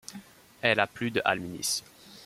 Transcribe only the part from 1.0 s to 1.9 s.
de alumnis.